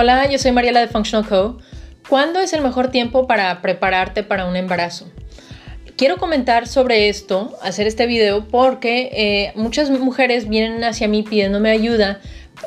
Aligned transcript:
Hola, 0.00 0.30
yo 0.30 0.38
soy 0.38 0.52
Mariela 0.52 0.78
de 0.78 0.86
Functional 0.86 1.28
Co. 1.28 1.58
¿Cuándo 2.08 2.38
es 2.38 2.52
el 2.52 2.62
mejor 2.62 2.92
tiempo 2.92 3.26
para 3.26 3.60
prepararte 3.60 4.22
para 4.22 4.46
un 4.46 4.54
embarazo? 4.54 5.10
Quiero 5.96 6.18
comentar 6.18 6.68
sobre 6.68 7.08
esto, 7.08 7.58
hacer 7.62 7.88
este 7.88 8.06
video, 8.06 8.46
porque 8.46 9.10
eh, 9.12 9.52
muchas 9.56 9.90
mujeres 9.90 10.48
vienen 10.48 10.84
hacia 10.84 11.08
mí 11.08 11.24
pidiéndome 11.24 11.70
ayuda 11.70 12.20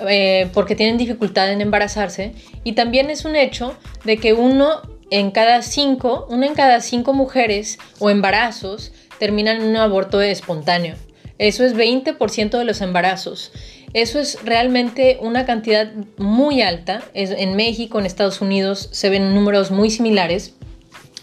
eh, 0.09 0.49
porque 0.53 0.75
tienen 0.75 0.97
dificultad 0.97 1.49
en 1.53 1.61
embarazarse 1.61 2.33
y 2.65 2.73
también 2.73 3.09
es 3.09 3.23
un 3.23 3.37
hecho 3.37 3.77
de 4.03 4.17
que 4.17 4.33
uno 4.33 4.81
en 5.09 5.31
cada 5.31 5.61
cinco, 5.61 6.27
una 6.29 6.47
en 6.47 6.53
cada 6.53 6.81
cinco 6.81 7.13
mujeres 7.13 7.79
o 7.99 8.09
embarazos 8.09 8.91
terminan 9.19 9.61
en 9.61 9.69
un 9.69 9.77
aborto 9.77 10.21
espontáneo. 10.21 10.97
Eso 11.37 11.63
es 11.63 11.75
20% 11.75 12.57
de 12.57 12.65
los 12.65 12.81
embarazos. 12.81 13.51
Eso 13.93 14.19
es 14.19 14.37
realmente 14.43 15.17
una 15.21 15.45
cantidad 15.45 15.91
muy 16.17 16.61
alta. 16.61 17.03
en 17.13 17.55
México, 17.55 17.99
en 17.99 18.05
Estados 18.05 18.41
Unidos, 18.41 18.89
se 18.91 19.09
ven 19.09 19.33
números 19.35 19.71
muy 19.71 19.89
similares. 19.89 20.55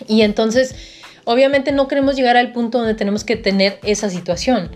Y 0.06 0.22
entonces, 0.22 0.74
obviamente 1.24 1.72
no 1.72 1.88
queremos 1.88 2.16
llegar 2.16 2.36
al 2.36 2.52
punto 2.52 2.78
donde 2.78 2.94
tenemos 2.94 3.24
que 3.24 3.36
tener 3.36 3.78
esa 3.82 4.10
situación. 4.10 4.70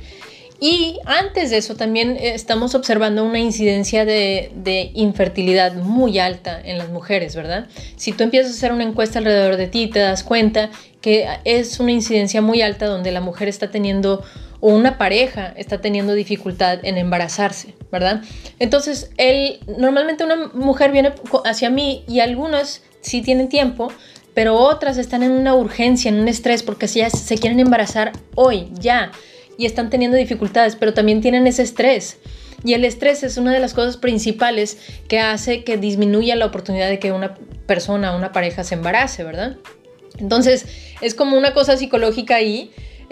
Y 0.60 1.00
antes 1.06 1.50
de 1.50 1.56
eso 1.56 1.74
también 1.74 2.16
estamos 2.20 2.76
observando 2.76 3.24
una 3.24 3.40
incidencia 3.40 4.04
de, 4.04 4.52
de, 4.54 4.92
infertilidad 4.94 5.74
muy 5.74 6.20
alta 6.20 6.60
en 6.64 6.78
las 6.78 6.88
mujeres, 6.88 7.34
¿verdad? 7.34 7.66
Si 7.96 8.12
tú 8.12 8.22
empiezas 8.22 8.52
a 8.52 8.54
hacer 8.54 8.72
una 8.72 8.84
encuesta 8.84 9.18
alrededor 9.18 9.56
de 9.56 9.66
ti, 9.66 9.88
te 9.88 9.98
das 9.98 10.22
cuenta 10.22 10.70
que 11.00 11.26
es 11.44 11.80
una 11.80 11.90
incidencia 11.90 12.42
muy 12.42 12.62
alta 12.62 12.86
donde 12.86 13.10
la 13.10 13.20
mujer 13.20 13.48
está 13.48 13.72
teniendo 13.72 14.22
o 14.60 14.68
una 14.68 14.96
pareja 14.96 15.52
está 15.56 15.80
teniendo 15.80 16.14
dificultad 16.14 16.78
en 16.84 16.96
embarazarse, 16.96 17.74
¿verdad? 17.92 18.22
Entonces, 18.58 19.10
él, 19.18 19.60
normalmente 19.78 20.24
una 20.24 20.48
mujer 20.54 20.90
viene 20.90 21.12
hacia 21.44 21.70
mí 21.70 22.04
y 22.08 22.20
algunas 22.20 22.82
sí 23.02 23.20
tienen 23.20 23.48
tiempo, 23.48 23.92
pero 24.34 24.56
otras 24.56 24.96
están 24.96 25.22
en 25.22 25.30
una 25.30 25.54
urgencia, 25.54 26.08
en 26.08 26.18
un 26.18 26.26
estrés, 26.26 26.62
porque 26.62 26.88
si 26.88 27.00
ya 27.00 27.10
se 27.10 27.36
quieren 27.36 27.60
embarazar 27.60 28.12
hoy, 28.34 28.68
ya, 28.80 29.12
y 29.58 29.66
están 29.66 29.90
teniendo 29.90 30.16
dificultades, 30.16 30.74
pero 30.74 30.94
también 30.94 31.20
tienen 31.20 31.46
ese 31.46 31.62
estrés. 31.62 32.16
Y 32.64 32.72
el 32.72 32.84
estrés 32.84 33.22
es 33.24 33.36
una 33.36 33.52
de 33.52 33.58
las 33.58 33.74
cosas 33.74 33.98
principales 33.98 34.78
que 35.08 35.20
hace 35.20 35.62
que 35.62 35.76
disminuya 35.76 36.34
la 36.36 36.46
oportunidad 36.46 36.88
de 36.88 36.98
que 36.98 37.12
una 37.12 37.34
persona, 37.66 38.16
una 38.16 38.32
pareja 38.32 38.64
se 38.64 38.74
embarace, 38.74 39.22
¿verdad? 39.24 39.56
Entonces, 40.18 40.66
es 41.00 41.14
como 41.14 41.36
una 41.36 41.52
cosa 41.52 41.76
psicológica 41.76 42.36
ahí 42.36 42.70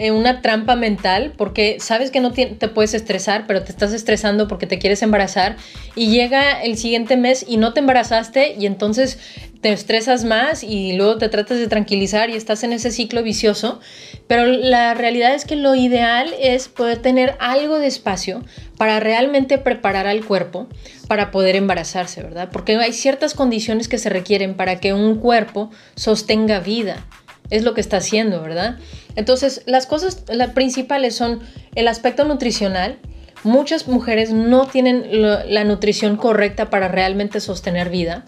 una 0.09 0.41
trampa 0.41 0.75
mental 0.75 1.33
porque 1.37 1.77
sabes 1.79 2.09
que 2.09 2.21
no 2.21 2.31
te, 2.31 2.47
puedes 2.69 2.95
estresar, 2.95 3.45
pero 3.45 3.63
te 3.63 3.71
estás 3.71 3.93
estresando 3.93 4.47
porque 4.47 4.65
te 4.65 4.79
quieres 4.79 5.03
embarazar 5.03 5.57
y 5.95 6.07
llega 6.07 6.63
el 6.63 6.77
siguiente 6.77 7.17
mes 7.17 7.45
y 7.47 7.57
no 7.57 7.73
te 7.73 7.81
embarazaste 7.81 8.55
y 8.57 8.65
entonces 8.65 9.19
te 9.61 9.71
estresas 9.71 10.23
más 10.23 10.63
y 10.63 10.93
luego 10.93 11.19
te 11.19 11.29
tratas 11.29 11.59
de 11.59 11.67
tranquilizar 11.67 12.31
y 12.31 12.35
estás 12.35 12.63
en 12.63 12.73
ese 12.73 12.89
ciclo 12.89 13.21
vicioso. 13.21 13.79
Pero 14.27 14.47
la 14.47 14.95
realidad 14.95 15.35
es 15.35 15.45
que 15.45 15.55
lo 15.55 15.75
ideal 15.75 16.33
es 16.39 16.67
poder 16.67 16.97
tener 16.97 17.35
algo 17.39 17.77
de 17.77 17.85
espacio 17.85 18.43
para 18.77 18.99
realmente 18.99 19.59
preparar 19.59 20.07
al 20.07 20.25
cuerpo 20.25 20.67
para 21.07 21.29
poder 21.29 21.55
embarazarse, 21.55 22.23
¿verdad? 22.23 22.49
Porque 22.51 22.77
hay 22.77 22.93
ciertas 22.93 23.35
condiciones 23.35 23.87
que 23.87 23.97
se 23.99 24.09
requieren 24.09 24.55
para 24.55 24.79
que 24.79 24.93
un 24.93 25.19
cuerpo 25.19 25.69
sostenga 25.95 26.59
vida 26.59 27.05
es 27.51 27.63
lo 27.63 27.75
que 27.75 27.81
está 27.81 27.97
haciendo, 27.97 28.41
¿verdad? 28.41 28.77
Entonces, 29.15 29.61
las 29.67 29.85
cosas 29.85 30.23
las 30.27 30.51
principales 30.51 31.15
son 31.15 31.41
el 31.75 31.87
aspecto 31.87 32.23
nutricional. 32.25 32.97
Muchas 33.43 33.87
mujeres 33.87 34.31
no 34.31 34.65
tienen 34.65 35.05
la 35.11 35.63
nutrición 35.63 36.15
correcta 36.17 36.69
para 36.69 36.87
realmente 36.87 37.39
sostener 37.39 37.89
vida. 37.89 38.25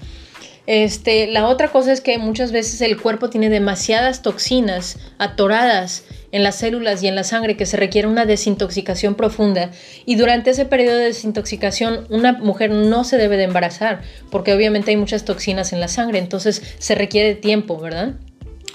Este, 0.65 1.27
la 1.27 1.47
otra 1.47 1.67
cosa 1.67 1.91
es 1.91 1.99
que 1.99 2.17
muchas 2.17 2.53
veces 2.53 2.79
el 2.79 2.99
cuerpo 2.99 3.29
tiene 3.29 3.49
demasiadas 3.49 4.21
toxinas 4.21 4.97
atoradas 5.17 6.05
en 6.31 6.41
las 6.41 6.55
células 6.55 7.03
y 7.03 7.07
en 7.07 7.15
la 7.15 7.25
sangre 7.25 7.57
que 7.57 7.65
se 7.65 7.75
requiere 7.75 8.07
una 8.07 8.25
desintoxicación 8.25 9.15
profunda 9.15 9.71
y 10.05 10.15
durante 10.15 10.51
ese 10.51 10.65
periodo 10.65 10.97
de 10.97 11.05
desintoxicación 11.05 12.07
una 12.09 12.31
mujer 12.31 12.71
no 12.71 13.03
se 13.03 13.17
debe 13.17 13.35
de 13.35 13.43
embarazar 13.43 14.01
porque 14.31 14.53
obviamente 14.53 14.91
hay 14.91 14.97
muchas 14.97 15.25
toxinas 15.25 15.73
en 15.73 15.81
la 15.81 15.89
sangre, 15.89 16.19
entonces 16.19 16.63
se 16.79 16.95
requiere 16.95 17.35
tiempo, 17.35 17.77
¿verdad? 17.77 18.13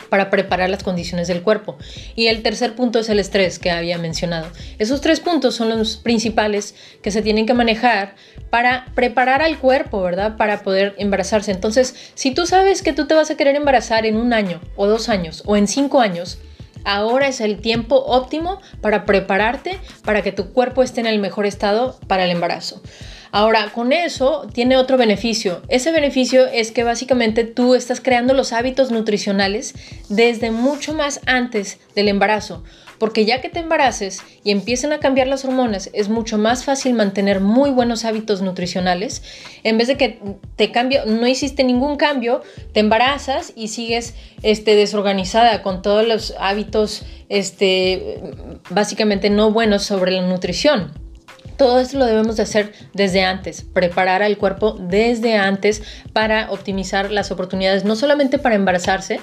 Para 0.09 0.31
preparar 0.31 0.71
las 0.71 0.83
condiciones 0.83 1.29
del 1.29 1.43
cuerpo. 1.43 1.77
Y 2.15 2.27
el 2.27 2.43
tercer 2.43 2.75
punto 2.75 2.99
es 2.99 3.09
el 3.09 3.19
estrés 3.19 3.59
que 3.59 3.71
había 3.71 3.99
mencionado. 3.99 4.49
Esos 4.79 5.01
tres 5.01 5.21
puntos 5.21 5.55
son 5.55 5.69
los 5.69 5.97
principales 5.97 6.75
que 7.03 7.11
se 7.11 7.23
tienen 7.23 7.47
que 7.47 7.55
manejar 7.55 8.15
para 8.51 8.87
preparar 8.95 9.43
al 9.43 9.59
cuerpo, 9.59 10.03
¿verdad? 10.03 10.37
Para 10.37 10.63
poder 10.63 10.95
embarazarse. 10.99 11.51
Entonces, 11.51 11.95
si 12.15 12.33
tú 12.33 12.47
sabes 12.47 12.83
que 12.83 12.93
tú 12.93 13.07
te 13.07 13.15
vas 13.15 13.31
a 13.31 13.37
querer 13.37 13.57
embarazar 13.57 14.07
en 14.07 14.17
un 14.17 14.33
año 14.33 14.61
o 14.77 14.87
dos 14.87 15.09
años 15.09 15.43
o 15.47 15.57
en 15.57 15.69
cinco 15.69 16.01
años, 16.01 16.39
ahora 16.88 17.28
es 17.28 17.41
el 17.41 17.60
tiempo 17.60 17.97
óptimo 17.97 18.60
para 18.81 19.04
prepararte 19.04 19.78
para 20.04 20.22
que 20.22 20.32
tu 20.32 20.53
cuerpo 20.53 20.82
esté 20.82 21.00
en 21.00 21.06
el 21.06 21.19
mejor 21.19 21.47
estado 21.47 21.99
para 22.06 22.25
el 22.25 22.31
embarazo. 22.31 22.82
Ahora, 23.31 23.71
con 23.75 23.93
eso 23.93 24.47
tiene 24.54 24.78
otro 24.78 24.97
beneficio. 24.97 25.60
Ese 25.69 25.93
beneficio 25.93 26.47
es 26.47 26.72
que 26.72 26.84
básicamente 26.84 27.44
tú 27.44 27.75
estás 27.75 28.00
creando 28.00 28.32
los 28.32 28.54
hábitos 28.54 28.91
nutricionales 28.91 29.75
desde 30.09 30.50
mucho 30.50 30.94
más 30.94 31.21
antes 31.27 31.78
del 31.94 32.09
embarazo. 32.09 32.65
Porque 32.98 33.25
ya 33.25 33.41
que 33.41 33.48
te 33.48 33.60
embaraces 33.60 34.22
y 34.44 34.50
empiezan 34.50 34.92
a 34.92 34.98
cambiar 34.98 35.26
las 35.26 35.44
hormonas, 35.44 35.91
es 35.92 36.09
mucho 36.09 36.38
más 36.38 36.64
fácil 36.64 36.94
mantener 36.94 37.41
muy 37.41 37.70
buenos 37.70 38.04
hábitos 38.04 38.42
nutricionales. 38.42 39.22
En 39.62 39.78
vez 39.78 39.88
de 39.88 39.97
que 39.97 40.19
te 40.56 40.72
cambio, 40.72 41.06
no 41.06 41.26
hiciste 41.26 41.64
ningún 41.64 41.97
cambio, 41.97 42.42
te 42.72 42.81
embarazas 42.81 43.53
y 43.54 43.69
sigues 43.69 44.14
este, 44.42 44.75
desorganizada 44.75 45.62
con 45.62 45.82
todos 45.82 46.06
los 46.06 46.34
hábitos 46.38 47.04
este, 47.28 48.20
básicamente 48.70 49.30
no 49.30 49.50
buenos 49.50 49.82
sobre 49.84 50.12
la 50.12 50.22
nutrición. 50.22 50.92
Todo 51.56 51.80
esto 51.80 51.98
lo 51.98 52.06
debemos 52.06 52.36
de 52.36 52.44
hacer 52.44 52.72
desde 52.94 53.25
antes, 53.25 53.62
preparar 53.62 54.22
al 54.22 54.38
cuerpo 54.38 54.76
desde 54.78 55.36
antes 55.36 55.82
para 56.12 56.53
optimizar 56.53 57.10
las 57.10 57.32
oportunidades, 57.32 57.84
no 57.84 57.97
solamente 57.97 58.38
para 58.38 58.54
embarazarse, 58.54 59.19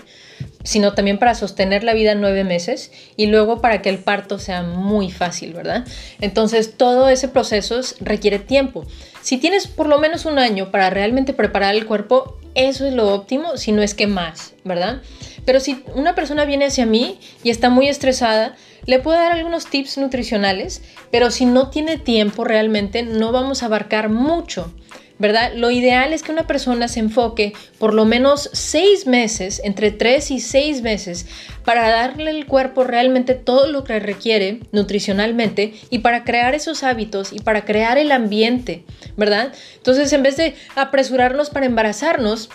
sino 0.65 0.93
también 0.93 1.19
para 1.19 1.35
sostener 1.35 1.83
la 1.83 1.93
vida 1.93 2.15
nueve 2.15 2.43
meses 2.43 2.91
y 3.15 3.27
luego 3.27 3.61
para 3.61 3.81
que 3.81 3.89
el 3.89 3.99
parto 3.99 4.39
sea 4.39 4.63
muy 4.63 5.11
fácil, 5.11 5.53
¿verdad? 5.53 5.85
Entonces 6.19 6.75
todo 6.75 7.07
ese 7.07 7.29
proceso 7.29 7.79
requiere 8.01 8.39
tiempo. 8.39 8.85
Si 9.21 9.37
tienes 9.37 9.67
por 9.67 9.87
lo 9.87 9.99
menos 9.99 10.25
un 10.25 10.39
año 10.39 10.71
para 10.71 10.89
realmente 10.89 11.33
preparar 11.33 11.75
el 11.75 11.85
cuerpo, 11.85 12.37
eso 12.55 12.85
es 12.85 12.93
lo 12.93 13.13
óptimo, 13.13 13.57
si 13.57 13.71
no 13.71 13.81
es 13.81 13.93
que 13.93 14.07
más, 14.07 14.53
¿verdad? 14.63 15.01
Pero 15.45 15.59
si 15.59 15.83
una 15.93 16.15
persona 16.15 16.45
viene 16.45 16.65
hacia 16.65 16.85
mí 16.85 17.19
y 17.43 17.51
está 17.51 17.69
muy 17.69 17.87
estresada, 17.87 18.55
le 18.85 18.99
puedo 18.99 19.17
dar 19.17 19.31
algunos 19.31 19.67
tips 19.67 19.97
nutricionales, 19.97 20.81
pero 21.11 21.31
si 21.31 21.45
no 21.45 21.69
tiene 21.69 21.97
tiempo 21.97 22.43
realmente 22.43 23.03
no 23.03 23.31
vamos 23.31 23.61
a 23.61 23.67
abarcar 23.67 24.09
mucho. 24.09 24.73
¿Verdad? 25.17 25.53
Lo 25.55 25.71
ideal 25.71 26.13
es 26.13 26.23
que 26.23 26.31
una 26.31 26.47
persona 26.47 26.87
se 26.87 26.99
enfoque 26.99 27.53
por 27.79 27.93
lo 27.93 28.05
menos 28.05 28.49
seis 28.53 29.07
meses, 29.07 29.61
entre 29.63 29.91
tres 29.91 30.31
y 30.31 30.39
seis 30.39 30.81
meses, 30.81 31.25
para 31.63 31.89
darle 31.89 32.31
al 32.31 32.45
cuerpo 32.45 32.83
realmente 32.83 33.33
todo 33.33 33.67
lo 33.67 33.83
que 33.83 33.99
requiere 33.99 34.59
nutricionalmente 34.71 35.73
y 35.89 35.99
para 35.99 36.23
crear 36.23 36.53
esos 36.55 36.83
hábitos 36.83 37.31
y 37.33 37.39
para 37.39 37.65
crear 37.65 37.97
el 37.97 38.11
ambiente, 38.11 38.83
¿verdad? 39.15 39.53
Entonces, 39.77 40.11
en 40.13 40.23
vez 40.23 40.37
de 40.37 40.55
apresurarnos 40.75 41.49
para 41.49 41.65
embarazarnos, 41.65 42.49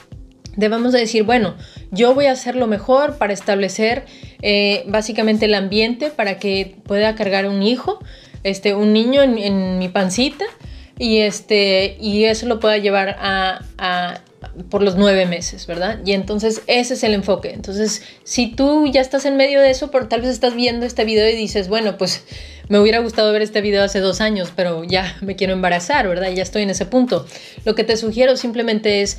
debemos 0.56 0.92
de 0.92 1.00
decir, 1.00 1.22
bueno, 1.22 1.54
yo 1.90 2.14
voy 2.14 2.26
a 2.26 2.32
hacer 2.32 2.56
lo 2.56 2.66
mejor 2.66 3.16
para 3.18 3.32
establecer 3.32 4.04
eh, 4.42 4.84
básicamente 4.86 5.46
el 5.46 5.54
ambiente 5.54 6.10
para 6.10 6.38
que 6.38 6.76
pueda 6.84 7.14
cargar 7.14 7.46
un 7.46 7.62
hijo, 7.62 7.98
este, 8.42 8.74
un 8.74 8.92
niño 8.92 9.22
en, 9.22 9.78
mi 9.78 9.88
pancita 9.88 10.44
y, 11.00 11.20
este, 11.20 11.96
y 11.98 12.24
eso 12.24 12.44
lo 12.44 12.60
pueda 12.60 12.76
llevar 12.76 13.16
a, 13.18 14.20
por 14.68 14.82
los 14.82 14.96
nueve 14.96 15.24
meses, 15.24 15.66
¿verdad? 15.66 15.98
Y 16.04 16.12
entonces 16.12 16.60
ese 16.66 16.92
es 16.92 17.02
el 17.02 17.14
enfoque. 17.14 17.54
Entonces, 17.54 18.02
si 18.22 18.48
tú 18.48 18.86
ya 18.86 19.00
estás 19.00 19.24
en 19.24 19.38
medio 19.38 19.62
de 19.62 19.70
eso, 19.70 19.90
por, 19.90 20.10
tal 20.10 20.20
vez 20.20 20.28
estás 20.28 20.54
viendo 20.54 20.84
este 20.84 21.06
video 21.06 21.26
y 21.30 21.36
dices, 21.36 21.68
bueno, 21.68 21.96
pues 21.96 22.22
me 22.68 22.78
hubiera 22.78 22.98
gustado 22.98 23.32
ver 23.32 23.40
este 23.40 23.62
video 23.62 23.82
hace 23.82 24.00
dos 24.00 24.20
años, 24.20 24.52
pero 24.54 24.84
ya 24.84 25.16
me 25.22 25.36
quiero 25.36 25.54
embarazar, 25.54 26.06
¿verdad? 26.06 26.32
Ya 26.32 26.42
estoy 26.42 26.64
en 26.64 26.70
ese 26.70 26.84
punto. 26.84 27.24
Lo 27.64 27.74
que 27.74 27.82
te 27.82 27.96
sugiero 27.96 28.36
simplemente 28.36 29.00
es 29.00 29.16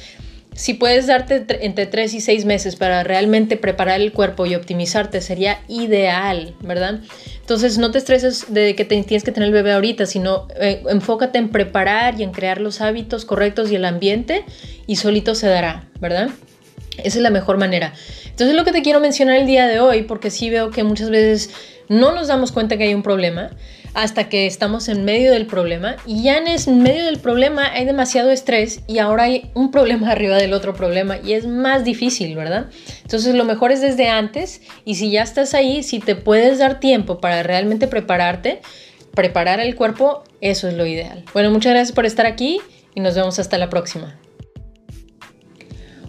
si 0.54 0.76
puedes 0.76 1.08
darte 1.08 1.46
entre 1.66 1.88
3 1.88 2.14
y 2.14 2.22
6 2.22 2.46
meses 2.46 2.76
para 2.76 3.04
realmente 3.04 3.58
preparar 3.58 4.02
el 4.02 4.12
cuerpo 4.12 4.46
y 4.46 4.54
optimizarte, 4.54 5.22
sería 5.22 5.62
ideal, 5.68 6.54
¿verdad? 6.62 7.00
Entonces 7.52 7.78
no 7.78 7.92
te 7.92 7.98
estreses 7.98 8.46
de 8.54 8.78
que 8.78 8.86
tienes 8.86 9.26
que 9.26 9.34
tener 9.34 9.48
el 9.48 9.54
bebé 9.54 9.74
ahorita, 9.74 10.06
sino 10.06 10.48
eh, 10.56 10.82
enfócate 10.88 11.38
en 11.38 11.50
preparar 11.50 12.18
y 12.18 12.24
en 12.24 12.32
crear 12.32 12.62
los 12.62 12.80
hábitos 12.80 13.26
correctos 13.26 13.70
y 13.74 13.76
el 13.76 13.84
ambiente 13.84 14.46
y 14.88 14.96
solito 14.96 15.36
se 15.36 15.48
dará, 15.48 15.90
¿verdad? 16.00 16.30
Esa 16.98 17.18
es 17.18 17.24
la 17.24 17.30
mejor 17.30 17.58
manera. 17.58 17.94
Entonces 18.26 18.56
lo 18.56 18.64
que 18.64 18.72
te 18.72 18.82
quiero 18.82 19.00
mencionar 19.00 19.38
el 19.38 19.48
día 19.48 19.68
de 19.68 19.80
hoy, 19.80 20.04
porque 20.04 20.30
sí 20.30 20.50
veo 20.50 20.72
que 20.72 20.84
muchas 20.84 21.10
veces 21.10 21.50
no 21.90 22.14
nos 22.14 22.28
damos 22.28 22.52
cuenta 22.52 22.78
que 22.78 22.86
hay 22.86 22.94
un 22.94 23.04
problema. 23.04 23.52
hasta 23.94 24.30
que 24.30 24.48
estamos 24.48 24.88
en 24.88 25.04
medio 25.04 25.34
del 25.34 25.48
problema 25.48 25.98
y 26.06 26.24
ya 26.24 26.38
en 26.38 26.82
medio 26.82 27.04
del 27.04 27.20
problema 27.20 27.74
hay 27.74 27.84
demasiado 27.84 28.32
estrés 28.32 28.84
y 28.88 29.00
ahora 29.00 29.24
hay 29.24 29.52
un 29.54 29.70
problema 29.70 30.12
arriba 30.12 30.38
del 30.38 30.54
otro 30.54 30.74
problema 30.74 31.18
y 31.22 31.34
es 31.34 31.46
más 31.46 31.84
difícil, 31.84 32.34
¿verdad? 32.38 32.68
Entonces 33.02 33.36
lo 33.36 33.44
mejor 33.44 33.74
es 33.74 33.82
desde 33.82 34.08
antes 34.08 34.62
y 34.86 34.96
si 34.96 35.12
ya 35.12 35.24
estás 35.24 35.54
ahí, 35.54 35.84
si 35.84 36.00
te 36.00 36.16
puedes 36.16 36.60
dar 36.60 36.80
tiempo 36.80 37.20
para 37.20 37.44
realmente 37.44 37.90
prepararte, 37.90 38.62
preparar 39.14 39.60
el 39.60 39.76
cuerpo, 39.76 40.24
eso 40.40 40.70
es 40.70 40.76
lo 40.76 40.86
ideal. 40.86 41.26
Bueno, 41.34 41.52
muchas 41.52 41.74
gracias 41.74 41.94
por 41.94 42.06
estar 42.06 42.26
aquí 42.26 42.62
y 42.96 43.02
nos 43.02 43.16
vemos 43.16 43.40
hasta 43.40 43.58
la 43.58 43.70
próxima. 43.70 44.21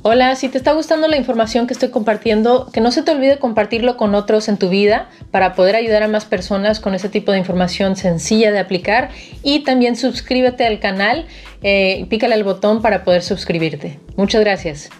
Hola, 0.04 0.34
si 0.34 0.48
te 0.48 0.58
está 0.58 0.72
gustando 0.72 1.06
la 1.06 1.16
información 1.16 1.68
que 1.68 1.74
estoy 1.74 1.90
compartiendo, 1.90 2.68
que 2.72 2.80
no 2.80 2.90
se 2.90 3.04
te 3.04 3.12
olvide 3.12 3.38
compartirlo 3.38 3.96
con 3.96 4.16
otros 4.16 4.48
en 4.48 4.56
tu 4.56 4.68
vida 4.68 5.08
para 5.30 5.54
poder 5.54 5.76
ayudar 5.76 6.02
a 6.02 6.08
más 6.08 6.24
personas 6.24 6.80
con 6.80 6.96
ese 6.96 7.08
tipo 7.08 7.30
de 7.30 7.38
información 7.38 7.94
sencilla 7.94 8.50
de 8.50 8.58
aplicar 8.58 9.10
y 9.44 9.60
también 9.60 9.94
suscríbete 9.94 10.66
al 10.66 10.80
canal, 10.80 11.26
eh, 11.62 12.04
pícale 12.10 12.34
al 12.34 12.42
botón 12.42 12.82
para 12.82 13.04
poder 13.04 13.22
suscribirte. 13.22 14.00
Muchas 14.16 14.40
gracias. 14.40 14.90